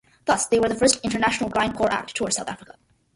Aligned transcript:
Thus 0.25 0.47
they 0.47 0.59
were 0.59 0.67
the 0.67 0.73
first 0.73 0.99
international 1.05 1.51
grind 1.51 1.75
core 1.77 1.91
act 1.91 2.07
to 2.07 2.13
tour 2.15 2.31
South 2.31 2.49
Africa. 2.49 2.73